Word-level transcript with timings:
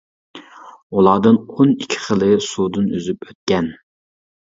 ئۇلاردىن 1.01 1.37
ئون 1.55 1.73
ئىككى 1.73 1.99
خىلى 2.05 2.29
سۇدىن 2.47 2.89
ئۈزۈپ 3.01 3.29
ئۆتكەن. 3.29 3.69